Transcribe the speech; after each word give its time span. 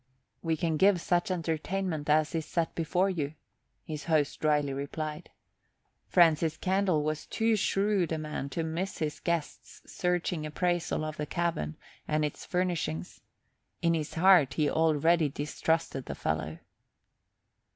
"We 0.41 0.57
can 0.57 0.77
give 0.77 0.99
such 0.99 1.29
entertainment 1.29 2.09
as 2.09 2.33
is 2.33 2.47
set 2.47 2.73
before 2.73 3.07
you," 3.11 3.35
his 3.83 4.05
host 4.05 4.39
drily 4.39 4.73
replied. 4.73 5.29
Francis 6.07 6.57
Candle 6.57 7.03
was 7.03 7.27
too 7.27 7.55
shrewd 7.55 8.11
a 8.11 8.17
man 8.17 8.49
to 8.49 8.63
miss 8.63 8.97
his 8.97 9.19
guest's 9.19 9.83
searching 9.85 10.43
appraisal 10.43 11.05
of 11.05 11.17
the 11.17 11.27
cabin 11.27 11.77
and 12.07 12.25
its 12.25 12.47
furnishings. 12.47 13.21
In 13.83 13.93
his 13.93 14.15
heart 14.15 14.55
he 14.55 14.71
already 14.71 15.29
distrusted 15.29 16.05
the 16.07 16.15
fellow. 16.15 16.57